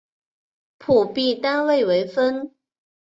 [0.79, 2.55] 辅币单位为分。